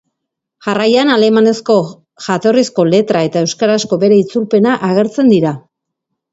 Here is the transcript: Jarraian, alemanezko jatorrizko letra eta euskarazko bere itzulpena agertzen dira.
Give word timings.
Jarraian, 0.67 1.11
alemanezko 1.15 1.75
jatorrizko 2.29 2.87
letra 2.95 3.23
eta 3.29 3.45
euskarazko 3.47 4.03
bere 4.07 4.21
itzulpena 4.25 4.77
agertzen 4.93 5.35
dira. 5.39 5.57